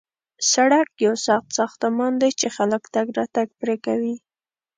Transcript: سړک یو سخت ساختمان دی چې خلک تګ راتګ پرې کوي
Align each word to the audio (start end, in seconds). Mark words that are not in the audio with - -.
سړک 0.53 0.87
یو 1.05 1.13
سخت 1.27 1.49
ساختمان 1.59 2.13
دی 2.21 2.31
چې 2.39 2.47
خلک 2.57 2.83
تګ 2.95 3.05
راتګ 3.17 3.47
پرې 3.59 3.75
کوي 3.85 4.15